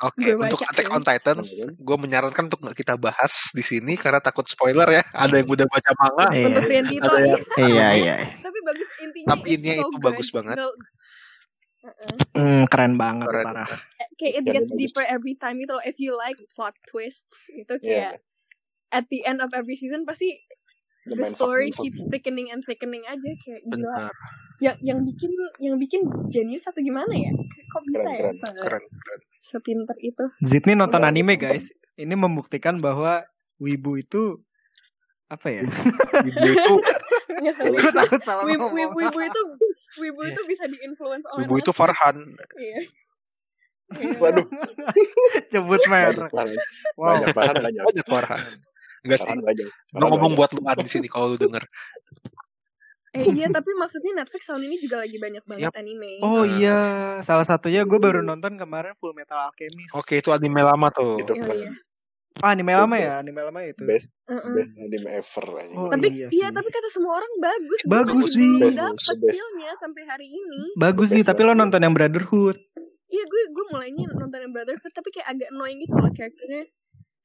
[0.00, 0.94] Oke, Gue untuk Attack sih.
[0.94, 1.36] on Titan,
[1.76, 5.02] gue menyarankan untuk nggak kita bahas di sini karena takut spoiler ya.
[5.28, 6.26] Ada yang udah baca manga.
[6.30, 6.48] Iya.
[6.48, 8.14] Ada yang- Iya iya.
[8.38, 9.28] Tapi bagus intinya.
[9.30, 10.06] Tapi intinya so itu good.
[10.06, 10.56] bagus banget.
[11.80, 12.12] Uh-uh.
[12.36, 13.44] Hmm, keren banget Keren.
[13.46, 13.68] parah.
[14.14, 15.80] Kayak it gets deeper every time gitu loh.
[15.80, 17.80] If you like plot twists itu Iya.
[17.80, 18.12] kayak
[18.90, 20.44] at the end of every season pasti
[21.00, 23.72] The the story keeps thickening and thickening aja kayak gila.
[23.72, 24.12] Benar,
[24.60, 27.32] Yang yang bikin yang bikin jenius atau gimana ya?
[27.66, 29.20] Kok bisa Keren, ya keren, keren, keren.
[29.40, 30.24] Sepinter itu?
[30.40, 31.44] Zidni nonton Bagus, anime nonton.
[31.50, 31.66] guys.
[31.96, 33.24] Ini membuktikan bahwa
[33.56, 34.40] wibu itu
[35.26, 35.62] apa ya?
[36.22, 36.74] Video itu,
[37.40, 37.56] Ya.
[37.56, 38.76] Gue takut salah Wibu, ngomong.
[38.76, 39.40] wibu, wibu itu
[39.96, 41.72] wibu itu bisa diinfluence oleh ibu itu.
[41.72, 42.16] Farhan.
[42.54, 42.80] Iya.
[43.96, 44.16] Iya.
[44.22, 44.46] Waduh,
[45.50, 46.30] Nyebut merek.
[46.30, 46.58] banget.
[46.94, 47.16] Wow.
[47.16, 47.82] Banyak banget, banyak.
[47.82, 48.42] Banyak Farhan.
[49.02, 49.26] Enggak sih.
[49.26, 49.40] Farhan
[49.90, 51.64] Farhan ngomong buat lu di sini kalau lu denger.
[53.10, 56.22] Eh iya, tapi maksudnya Netflix tahun ini juga lagi banyak banget anime.
[56.22, 56.46] Oh Nah.
[56.46, 56.78] iya,
[57.20, 59.90] salah satunya gue baru nonton kemarin Full Metal Alchemist.
[59.92, 61.18] Oke, itu anime lama tuh.
[61.18, 61.58] Itu Iya, keren.
[61.58, 61.72] iya.
[62.40, 63.82] Ah, anime lama ya, anime lama itu.
[63.82, 64.54] Best, Uh-uh.
[64.54, 65.44] best anime ever.
[65.74, 67.80] Oh, tapi iya iya, tapi kata semua orang bagus.
[67.84, 68.54] Bagus sih.
[69.20, 70.72] feel-nya sampai hari ini.
[70.72, 72.56] Bagus sih, best tapi lo nonton yang Brotherhood.
[73.10, 76.64] Iya, gue gue mulainya nonton yang Brotherhood tapi kayak agak annoying gitu loh karakternya.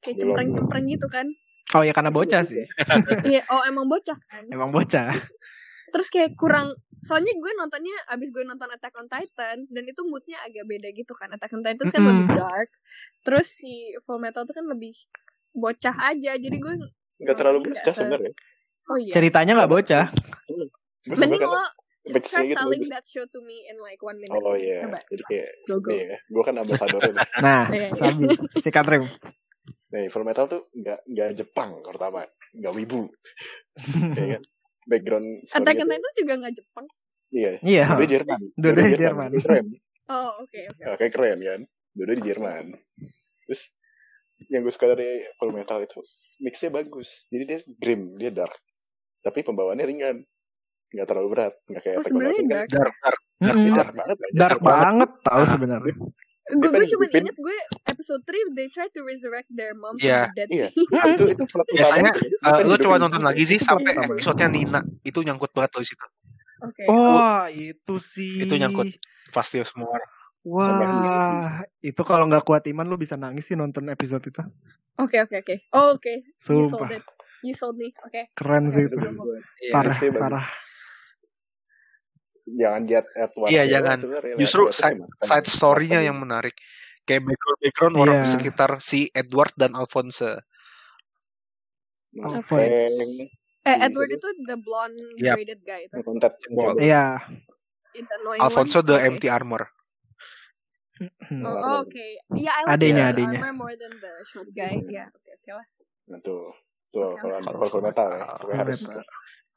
[0.02, 1.26] Kayak cempreng-cempreng gitu kan.
[1.72, 2.66] Oh ya karena bocah sih.
[3.24, 4.42] Iya, oh emang bocah kan.
[4.50, 5.14] Emang bocah.
[5.90, 6.74] Terus kayak kurang
[7.06, 11.14] soalnya gue nontonnya abis gue nonton Attack on Titans dan itu moodnya agak beda gitu
[11.14, 12.26] kan Attack on Titans kan Mm-mm.
[12.26, 12.70] lebih dark
[13.22, 14.90] terus si Full Metal tuh kan lebih
[15.54, 16.74] bocah aja jadi gue
[17.16, 18.32] Nggak terlalu bocah sebenarnya.
[18.90, 20.04] oh iya Ceritanya nggak bocah.
[21.06, 21.62] Suka mending kan lo
[22.06, 22.90] try gitu selling bagus.
[22.90, 25.90] that show to me in like one minute Oh iya, coba jadi kayak go go
[25.90, 27.22] Iya, gue kan ambasadornya.
[27.44, 27.98] Nah, Iya, iya.
[27.98, 28.24] Sabi,
[28.62, 29.04] sikat Rim.
[29.90, 32.22] Nih, Full Metal tuh nggak nggak Jepang pertama,
[32.52, 33.06] nggak wibu,
[34.18, 34.42] ya kan?
[34.86, 36.86] Background Attack on story-nya tuh, Titans juga nggak Jepang
[37.28, 37.84] iya, Iya.
[37.92, 39.30] dua Jerman, Dua-duanya Jerman.
[39.36, 39.66] keren,
[40.08, 41.60] oh oke oke oke keren kan,
[41.92, 42.64] dua di Jerman.
[43.44, 43.62] Terus
[44.46, 46.00] yang gue suka dari Full Metal itu
[46.38, 48.54] mixnya bagus, jadi dia grim, dia dark,
[49.20, 50.16] tapi pembawaannya ringan,
[50.88, 53.20] nggak terlalu berat, nggak kayak oh Attack on sebenarnya Titan kan, dark Dark, dark.
[53.36, 53.64] Mm-mm.
[53.64, 54.36] dia dark banget aja.
[54.38, 55.48] Dark banget tahu Ah.
[55.48, 55.94] sebenarnya.
[56.46, 60.30] Gue gue cuma inget gue episode 3 they try to resurrect their mom Iya, from
[60.30, 60.68] the dead iya.
[60.70, 61.02] sea.
[61.10, 62.54] itu itu plot Biasanya utamanya.
[62.54, 66.06] eh, lu coba nonton lagi sih sampai episodenya Nina itu nyangkut banget tuh di situ.
[66.62, 68.46] oke Oh, itu sih.
[68.46, 68.94] Itu nyangkut.
[69.34, 70.10] Pasti semua orang.
[70.46, 74.38] Wah, itu kalau nggak kuat iman lu bisa nangis sih nonton episode itu.
[74.96, 77.04] oke oke oke oh oke you sold Sumpah, it
[77.44, 78.94] you sold me oke keren sih itu.
[78.96, 79.72] Iya.
[79.74, 80.46] Parah, parah.
[82.46, 83.98] Jangan lihat Edward Iya, doang jangan.
[84.38, 86.54] Justru Edward side, side story-nya yang menarik.
[87.02, 88.30] Kayak background background orang Iya.
[88.30, 90.42] sekitar si Edward dan Alphonse.
[92.14, 92.26] Ya?
[92.46, 92.88] Frank, eh
[93.66, 95.34] Iya, Edward itu the blonde Yap.
[95.36, 95.98] braided guy itu.
[96.78, 97.18] Iya.
[97.96, 98.88] Annoying Alfonso one.
[98.92, 99.06] the Oke.
[99.08, 99.62] empty armor.
[101.28, 101.44] Hmm.
[101.44, 102.06] Oh, oke.
[102.32, 103.38] Iya, I like Adenya, the adenya.
[103.40, 104.76] armor more than the short guy.
[104.88, 105.66] Ya, oke, oke lah.
[106.08, 106.52] Nah tuh,
[106.88, 107.20] tuh Oke.
[107.20, 108.24] kalau kalau metal ya,
[108.56, 108.80] harus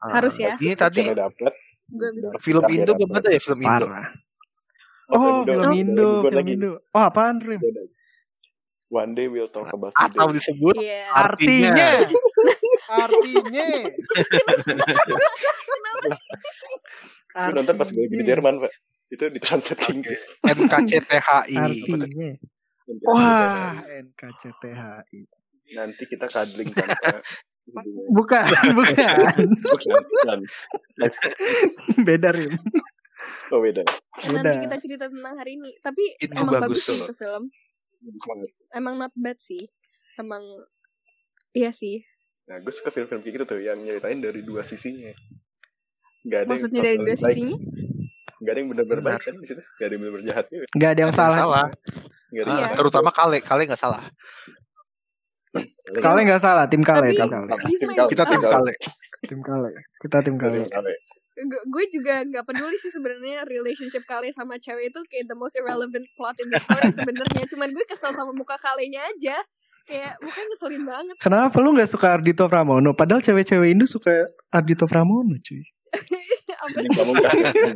[0.00, 0.52] Harus ya.
[0.56, 1.48] Ini tadi bisa.
[2.40, 3.86] Film Dark Indo ya belum ada ya film Indo.
[3.86, 4.06] Parah.
[5.10, 5.74] Oh, Oh, film film Indo.
[5.74, 6.48] Indo, Film film.
[6.54, 6.70] Indo.
[6.94, 7.60] Oh, apaan, Rim?
[8.90, 10.34] One day we'll talk about Atau today.
[10.38, 11.02] disebut Iya.
[11.14, 11.88] Artinya.
[12.90, 13.68] Artinya.
[17.30, 17.50] Artinya.
[17.54, 18.24] Nonton pas gue lagi di.
[18.26, 18.72] Jerman, Pak.
[19.10, 20.22] itu ditranslate ke Inggris.
[20.46, 21.54] NKCTHI.
[21.58, 22.30] Artinya.
[23.10, 25.20] Wah, NKCTHI.
[25.74, 27.18] Nanti kita kadling tanpa
[27.70, 28.44] Bukan,
[28.78, 29.16] bukan.
[29.64, 30.38] Bukan, bukan.
[30.96, 31.22] Next.
[31.98, 32.52] Beda Rim.
[33.50, 33.82] Oh beda.
[34.22, 34.40] Beda.
[34.40, 35.74] Nanti kita cerita tentang hari ini.
[35.76, 37.44] Tapi Itu emang bagus bagus, itu film.
[38.00, 38.50] Bagus banget.
[38.70, 39.66] Emang not bad sih.
[40.14, 40.42] Emang
[41.50, 42.02] iya sih.
[42.46, 45.10] Nah, gue suka film-film kayak gitu tuh yang nyeritain dari dua sisinya.
[46.22, 47.56] Gak ada Maksudnya yang dari dua sisinya?
[48.40, 49.12] Gak ada yang benar-benar Benar.
[49.12, 49.62] baik kan di situ.
[49.62, 50.66] Gak ada yang benar-benar jahat juga.
[50.72, 51.38] Gak ada yang Nggak salah.
[51.38, 51.66] salah.
[52.30, 52.78] Gak ada Ah, yang Iya.
[52.78, 54.02] terutama Kale, Kale nggak salah.
[55.80, 57.64] Kale nggak salah, tim Kale, Tapi tim Kale.
[57.66, 58.08] he's Tim Kale.
[58.08, 58.52] Kita tim Kale.
[58.52, 58.72] Kale.
[59.24, 59.70] Tim Kale.
[59.98, 60.58] Kita tim Kale.
[60.66, 60.92] Kale.
[61.40, 65.56] Gu- gue juga nggak peduli sih sebenarnya relationship kalian sama cewek itu kayak the most
[65.56, 69.40] irrelevant plot in the story sebenarnya cuman gue kesel sama muka kalinya aja
[69.88, 72.92] kayak mukanya ngeselin banget Kenapa lu nggak suka Ardito Pramono?
[72.92, 74.12] Padahal cewek-cewek Indo suka
[74.52, 75.64] Ardito Pramono, cuy.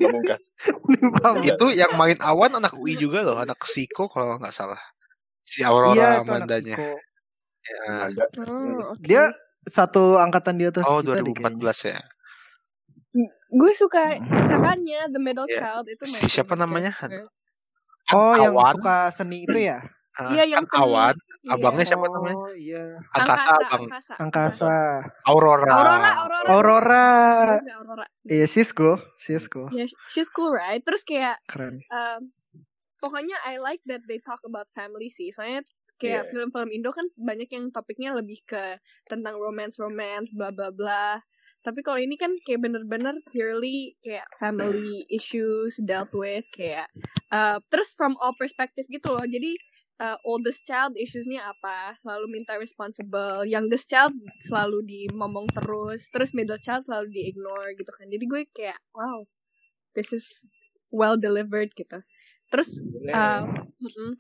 [0.05, 0.41] pamungkas.
[1.43, 4.79] Itu yang main awan anak UI juga loh, anak Siko kalau nggak salah.
[5.41, 6.77] Si Iya, Aurora anak Amandanya.
[7.65, 7.81] Ya.
[8.07, 8.25] Ada.
[8.45, 9.01] oh, oke.
[9.01, 9.33] Dia
[9.65, 11.57] satu angkatan di atas Oh, kita deh kayaknya.
[11.57, 12.01] 2014 ya.
[13.49, 15.63] gue suka kakaknya the middle Ya.
[15.63, 16.91] child itu Si siapa namanya?
[16.93, 17.31] character.
[18.11, 18.75] Oh, yang Awan.
[18.77, 19.79] suka seni itu ya?
[20.31, 21.59] Iya, yang kan Awan, Iya.
[21.59, 22.37] abangnya siapa namanya?
[22.39, 22.85] Oh, iya.
[23.11, 23.83] Angkasa, abang.
[23.83, 24.75] angkasa Angkasa.
[25.27, 25.67] Aurora.
[25.67, 27.07] Aurora Aurora Aurora.
[27.59, 28.95] Iya, Aurora Iya, she's cool.
[29.17, 29.67] She's cool.
[29.71, 31.83] Ya, she's cool right terus kayak Keren.
[31.91, 32.31] um,
[32.99, 35.35] pokoknya I like that they talk about family sih.
[35.35, 35.67] Soalnya
[36.01, 36.31] kayak Yeah.
[36.31, 41.23] film-film Indo kan banyak yang topiknya lebih ke tentang romance romance bla bla bla.
[41.65, 46.91] Tapi kalau ini kan kayak bener-bener purely kayak family issues dealt with kayak
[47.33, 49.25] uh, terus from all perspective gitu loh.
[49.25, 49.57] Jadi
[50.01, 56.59] uh, oldest child issuesnya apa selalu minta responsible youngest child selalu dimomong terus terus middle
[56.59, 59.23] child selalu di ignore gitu kan jadi gue kayak wow
[59.95, 60.43] this is
[60.95, 62.03] well delivered gitu
[62.51, 62.79] terus
[63.11, 63.43] uh,
[63.79, 64.19] mm-mm.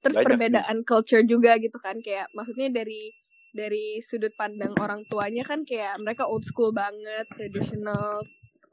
[0.00, 3.10] Terus Banyak perbedaan culture juga gitu kan kayak maksudnya dari
[3.50, 8.20] dari sudut pandang orang tuanya kan kayak mereka old school banget traditional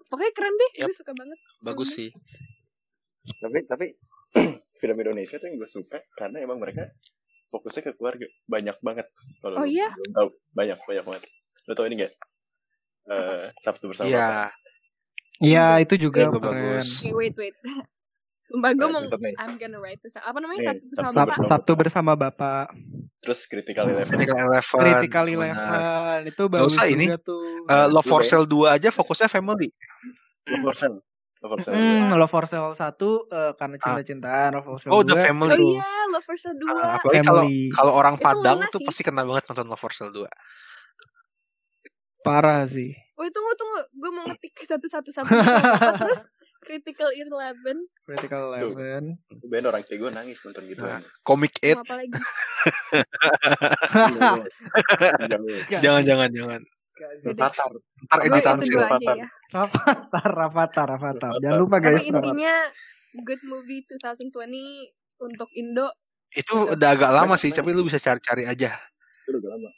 [0.10, 0.88] pokoknya keren deh Yap.
[0.90, 2.10] gue suka banget Bagus sih.
[3.38, 3.86] tapi tapi
[4.82, 6.90] film Indonesia tuh yang gue suka karena emang mereka
[7.48, 9.08] fokusnya ke keluarga banyak banget
[9.40, 9.92] kalau Oh, iya?
[9.92, 11.24] belum tahu banyak banyak banget
[11.68, 12.14] lo tau ini gak
[13.02, 14.30] Eh, Sabtu bersama Iya.
[15.42, 16.78] Iya, itu juga Itu keren.
[16.78, 17.02] bagus.
[17.02, 17.58] okay, wait wait
[18.52, 19.34] Sumpah gue Nah, mau nih.
[19.38, 20.12] I'm gonna write this.
[20.14, 21.26] Apa namanya sama Sabtu Sab- bapak?
[21.32, 22.66] bersama Sabtu bersama Bapak.
[23.22, 24.82] terus Critical Eleven Critical Eleven.
[24.82, 25.26] Critical.
[25.26, 27.06] Eleven itu bagus usah ini.
[27.06, 27.42] juga tuh.
[27.64, 28.22] Eh, Love for.
[28.22, 29.70] Sale 2 aja fokusnya family.
[30.44, 30.98] Love for Sale
[31.40, 32.76] Love for Sale Hmm, Love for Sale 1
[33.30, 33.82] eh, karena Ah.
[33.96, 35.54] cinta-cintaan, Love for Sale Oh, 2 The Family.
[35.56, 36.70] Oh iya, Lovers Ah, 2.
[36.98, 37.62] apalagi kalau Family.
[37.72, 38.86] kalau orang Itu Padang tuh sih.
[38.86, 40.26] pasti kena banget nonton Love for Sale 2.
[42.22, 42.94] parah sih.
[43.16, 45.30] Oh tunggu tunggu, gue mau ngetik satu-satu satu.
[46.02, 46.22] Terus
[46.62, 49.18] Critical Eleven, Critical Eleven.
[49.50, 52.14] Ben orang kayak gue nangis nonton gitu Nah, Comic sama apa lagi?
[55.84, 56.62] Jangan jangan jangan.
[57.02, 57.72] Avatar
[58.06, 58.78] Ntar editan itu sih.
[58.78, 59.18] Avatar.
[59.18, 59.26] ya.
[59.50, 61.34] Rafathar, Rafathar, Rafathar.
[61.42, 61.98] Jangan lupa guys.
[61.98, 62.14] Rafathar.
[62.14, 62.54] intinya
[63.26, 64.30] good movie 2020
[65.26, 65.90] untuk Indo.
[66.32, 68.70] Itu udah agak lama sih, tapi lu bisa cari-cari aja.
[69.26, 69.70] itu udah lama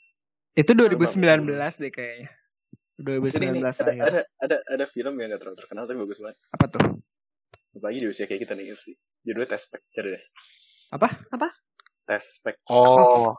[0.53, 1.47] Itu 2019
[1.79, 2.29] deh kayaknya.
[3.01, 4.01] 2019 Ini, ini, ada, akhir.
[4.05, 6.85] ada ada ada film yang gak terlalu terkenal tapi bagus banget Apa tuh?
[7.73, 8.93] apalagi di usia kayak kita nih sih
[9.25, 10.23] judulnya Test Pack cari deh
[10.93, 11.09] Apa?
[12.05, 13.33] Test Pack Oh,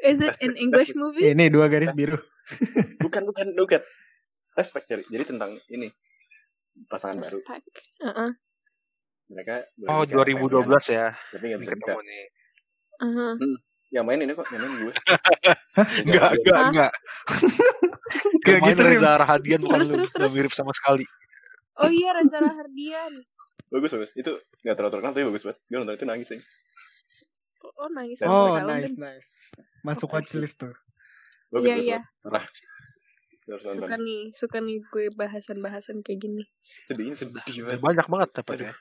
[0.00, 1.28] Is it an English movie?
[1.28, 2.16] Ini dua garis biru.
[3.04, 3.80] bukan bukan bukan
[4.56, 5.92] Test Pack cari jadi tentang ini
[6.88, 7.64] pasangan baru Pack.
[8.00, 8.30] Uh-uh.
[9.28, 11.06] mereka oh boleh nikah, 2012 ya.
[11.30, 12.24] tapi nggak bisa nikah Ketemu nih.
[13.90, 14.94] Yang main ini kok yang main gue
[16.06, 16.92] Enggak, enggak, enggak.
[18.62, 18.82] Main gitu.
[18.86, 20.30] Reza Rahadian bukan Terus, terus, terus.
[20.34, 21.02] mirip sama sekali.
[21.78, 23.22] Oh iya Reza Rahardian.
[23.70, 24.34] bagus bagus itu
[24.66, 26.40] nggak terlalu terkenal tapi bagus banget gue nonton itu nangis sih
[27.80, 28.20] Oh nangis.
[28.26, 29.30] Oh, nice, nice.
[29.80, 30.74] Masuk watchlist tuh.
[31.48, 31.98] bagus Iya bagus iya.
[32.00, 32.22] banget.
[32.24, 32.46] parah
[33.50, 36.44] Suka nih, suka nih gue bahasan-bahasan kayak gini.
[36.86, 38.72] sedihnya sedih banget Banyak banget dapatnya.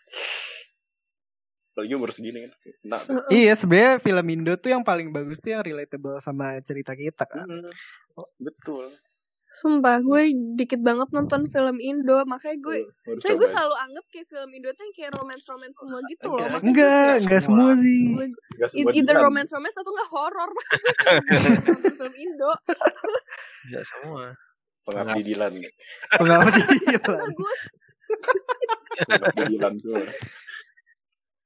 [1.79, 2.51] Apalagi umur segini kan
[2.83, 2.99] nah.
[3.31, 7.47] Iya, sebenarnya film Indo tuh yang paling bagus tuh yang relatable sama cerita kita kan.
[7.47, 7.71] hmm,
[8.43, 8.91] betul
[9.49, 14.27] Sumpah, gue dikit banget nonton film Indo, makanya gue harus Saya gue selalu anggap kayak
[14.29, 16.37] film Indo tuh yang kayak romance-romance semua gitu loh.
[16.37, 16.61] Enggak.
[16.61, 17.65] Enggak, Nggak enggak semua.
[17.73, 17.99] semua sih.
[18.05, 19.25] gue, Nggak gue semua either dibilang.
[19.25, 20.51] romance-romance atau enggak horor.
[21.97, 22.51] Film Indo.
[23.65, 24.23] Enggak semua.
[24.85, 25.53] pengabdi Dilan
[26.13, 26.61] Pengabdi
[27.01, 27.59] Bagus.
[29.05, 30.05] pengabdi Dilan semua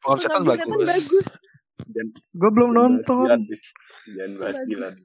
[0.03, 0.67] Pengabdi Setan bagus.
[0.85, 1.27] bagus.
[1.83, 3.25] jangan Gue belum jangan bahas nonton.
[3.25, 3.69] Dilan, please.
[4.07, 4.69] jangan bahas Bagus.
[4.69, 4.95] Dilan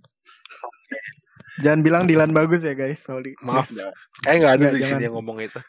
[1.59, 3.35] Jangan bilang Dilan bagus ya guys, sorry.
[3.41, 3.67] Maaf.
[3.69, 3.95] Jangan.
[4.23, 5.03] Kayak enggak ada Nggak, di sini jangan.
[5.03, 5.61] yang ngomong itu.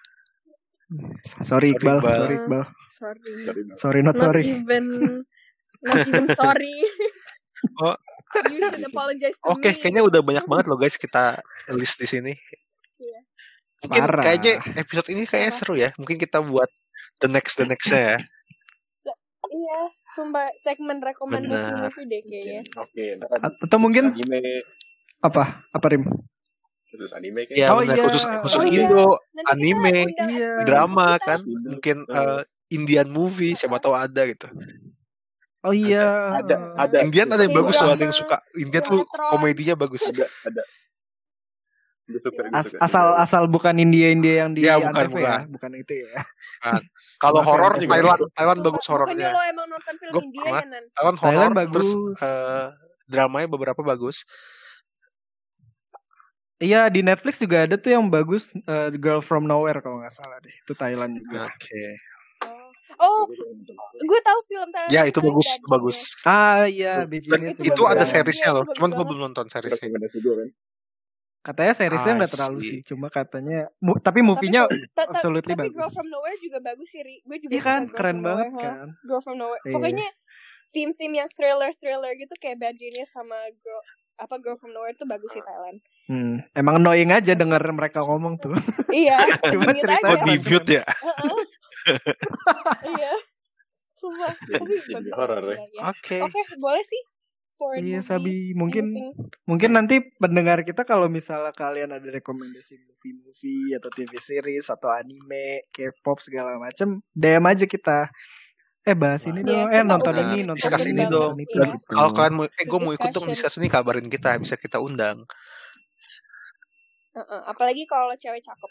[1.41, 2.63] Sorry Iqbal, sorry Iqbal.
[2.89, 3.31] Sorry.
[3.45, 3.73] Sorry, no.
[3.77, 4.43] Sorry not Not sorry.
[4.43, 4.85] even
[5.85, 6.75] not even sorry.
[7.77, 7.95] Oh.
[8.49, 9.77] you should apologize to Oke, me.
[9.77, 11.37] kayaknya udah banyak banget loh guys kita
[11.73, 12.33] list di sini.
[12.97, 13.19] Iya.
[13.81, 14.23] Mungkin Parah.
[14.25, 15.89] kayaknya episode ini kayaknya seru ya.
[15.97, 16.69] Mungkin kita buat
[17.17, 18.17] the next the nextnya ya.
[19.49, 19.79] Iya,
[20.13, 21.89] sumpah segmen rekomend Benar.
[21.89, 22.61] movie-movie deh kayaknya.
[22.77, 24.61] Oke, A- Atau mungkin anime
[25.19, 25.65] apa?
[25.69, 26.05] Apa Rim?
[26.89, 27.53] khusus anime kan.
[27.53, 28.01] Ya Oh, iya.
[28.01, 28.85] khusus khusus Oh, iya.
[28.85, 30.65] Indo, kita anime, Iya.
[30.65, 31.25] drama kita.
[31.25, 34.49] kan, mungkin eh, Indian movie siapa tahu ada gitu.
[35.59, 36.33] Oh iya.
[36.39, 36.97] Ada, ada.
[37.03, 37.59] Indian ada yang Iya.
[37.61, 38.37] bagus loh, ada yang suka.
[38.55, 40.07] Indian tuh komedinya bagus.
[40.07, 40.61] Ada, ada.
[42.09, 42.81] Gue suka, gue As- suka.
[42.81, 45.41] asal asal bukan India India yang di Ya, bukan, Antv ya, bukan.
[45.53, 46.11] bukan itu ya.
[47.19, 48.33] Kalau Bukan horor film Thailand, juga.
[48.33, 49.27] Thailand bagus horornya.
[49.29, 50.83] lo emang nonton film Gua India ya, Nan?
[50.89, 52.17] Thailand horor Thailand terus bagus.
[52.19, 52.65] eh,
[53.05, 54.17] dramanya beberapa bagus.
[56.59, 60.39] Iya di Netflix juga ada tuh yang bagus The Girl from Nowhere kalau nggak salah
[60.39, 60.51] deh.
[60.51, 61.47] Itu Thailand juga.
[61.47, 61.83] Oke.
[62.99, 63.23] Oh,
[63.95, 64.91] gue tahu film Thailand.
[64.91, 65.97] Ya itu bagus, bagus.
[66.23, 67.31] Ah iya Itu
[67.63, 68.63] itu bagus ada seriesnya Iya, loh.
[68.65, 69.87] itu Cuman bagus gue belum nonton seriesnya.
[71.39, 72.79] Katanya seriesnya I nggak terlalu sih.
[72.83, 75.75] Cuma katanya mu- tapi Tapi movie-nya absolutely tapi bagus.
[75.79, 77.15] Girl from Nowhere juga bagus sih, Ri.
[77.23, 78.87] Gue juga Iya kan Girl keren banget Nowhere, kan.
[79.07, 79.61] Girl from Nowhere.
[79.63, 79.73] Iya.
[79.73, 80.07] Pokoknya
[80.75, 83.81] theme-theme yang thriller-thriller gitu kayak Bad Genius sama Girl
[84.19, 85.79] apa Girl from Nowhere tuh bagus sih Thailand.
[86.11, 88.51] Hmm, emang annoying aja denger mereka ngomong tuh.
[88.91, 89.23] iya,
[89.53, 90.83] Cuma ceritanya Oh mute ya.
[90.83, 91.39] Heeh.
[92.99, 93.13] iya.
[93.95, 95.57] Sumpah, tapi Jadi horor ya.
[95.91, 96.19] Oke.
[96.23, 97.01] Oke, boleh sih.
[97.59, 98.35] Foreign Iya, movies, Sabi.
[98.55, 99.11] Mungkin anything.
[99.43, 105.67] mungkin nanti pendengar kita kalau misalnya kalian ada rekomendasi movie-movie atau TV series atau anime,
[105.69, 108.07] K-pop segala macem, DM aja kita.
[108.87, 109.75] Eh bahas ini Iya, dong.
[109.75, 111.35] Eh nonton ini, nonton Discuss ini, ini dong.
[111.35, 111.75] iya.
[111.83, 115.27] Kalau kalian mau, eh gue mau ikut dong discuss ini kabarin kita, bisa kita undang.
[117.11, 118.69] Heeh, apalagi kalau cewek cakep.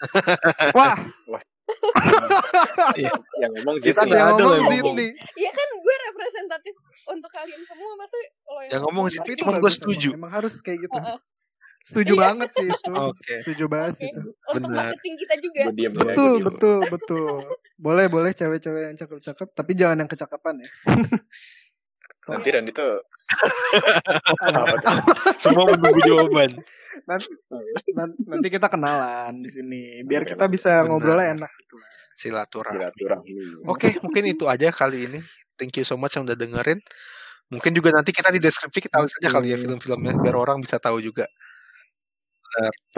[0.73, 0.97] Wah,
[2.97, 3.11] Iya.
[3.39, 4.09] Yang ngomong Kita Zidane.
[4.09, 4.97] nggak yang ada loh ngomong ngomong.
[5.37, 6.75] Iya kan gue representatif
[7.07, 8.27] untuk kalian semua masa lo
[8.59, 10.09] yang Yang ngomong ngomong sih, itu Cuman gue setuju.
[10.15, 10.99] Emang, harus kayak gitu.
[10.99, 11.19] Heeh.
[11.89, 12.21] Setuju Iya.
[12.21, 12.93] banget sih itu.
[12.93, 13.35] Oke.
[13.47, 14.07] Setuju banget Oke.
[14.11, 14.21] itu.
[14.29, 14.77] Untuk Benar.
[14.93, 15.59] marketing kita juga.
[15.59, 15.67] Ya.
[15.91, 16.45] Betul, diem.
[16.45, 17.37] betul, betul.
[17.79, 20.69] Boleh, boleh cewek-cewek yang cakep-cakep, tapi jangan yang kecakapan ya.
[22.29, 23.01] Nanti Randy tuh
[24.49, 24.99] apa tuh?
[25.37, 26.51] Semua menunggu jawaban.
[27.09, 27.29] Nanti,
[27.97, 31.77] nan- nanti kita kenalan di sini, biar kita bisa ngobrolnya enak gitu.
[32.19, 32.75] Silaturahmi.
[32.75, 33.33] silaturahmi.
[33.69, 35.21] Oke, mungkin itu aja kali ini.
[35.55, 36.81] Thank you so much yang udah dengerin.
[37.49, 39.65] Mungkin juga nanti kita di deskripsi kita tulis aja kali ya Oke.
[39.65, 41.25] film-filmnya biar orang bisa tahu juga.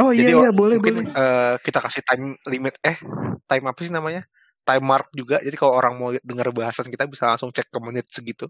[0.00, 1.12] Oh iya, Jadi iya, boleh, mungkin boleh.
[1.12, 2.96] eh, kita kasih time limit eh
[3.46, 4.24] time apa sih namanya?
[4.64, 5.36] Time mark juga.
[5.42, 8.48] Jadi kalau orang mau dengar bahasan kita bisa langsung cek ke menit segitu.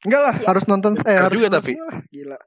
[0.00, 0.46] Enggak lah, Iya.
[0.48, 1.72] harus nonton eh harus juga tapi.
[1.76, 2.00] lah.
[2.08, 2.38] Gila.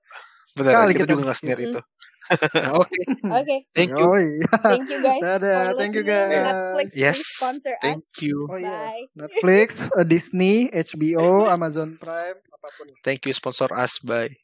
[0.54, 1.72] Benar, Kali kita, kita juga nggak senior bikin.
[1.74, 1.82] itu.
[2.80, 4.08] Oke, Oke, thank you.
[4.08, 4.48] Oh iya.
[4.64, 6.32] thank you guys Dadah, thank you guys.
[6.32, 8.22] Netflix Yes, sponsor thank us.
[8.24, 8.38] you.
[8.48, 8.72] Oh iya.
[8.72, 9.06] Bye.
[9.14, 12.88] Netflix, eh, Disney, HBO, Amazon Prime, apa pun.
[13.02, 14.00] Thank you sponsor us.
[14.00, 14.40] Bye.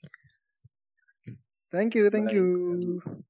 [1.72, 2.36] Thank you, thank Bye.
[2.36, 3.26] you.